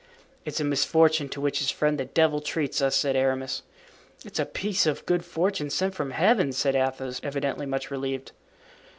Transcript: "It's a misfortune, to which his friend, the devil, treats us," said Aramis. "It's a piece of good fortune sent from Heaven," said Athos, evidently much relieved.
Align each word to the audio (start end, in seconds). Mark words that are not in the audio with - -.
"It's 0.45 0.59
a 0.59 0.63
misfortune, 0.63 1.29
to 1.29 1.39
which 1.39 1.59
his 1.59 1.69
friend, 1.69 1.99
the 1.99 2.05
devil, 2.05 2.41
treats 2.41 2.81
us," 2.81 2.95
said 2.95 3.15
Aramis. 3.15 3.61
"It's 4.25 4.39
a 4.39 4.47
piece 4.47 4.87
of 4.87 5.05
good 5.05 5.23
fortune 5.23 5.69
sent 5.69 5.93
from 5.93 6.09
Heaven," 6.09 6.53
said 6.53 6.75
Athos, 6.75 7.19
evidently 7.23 7.67
much 7.67 7.91
relieved. 7.91 8.31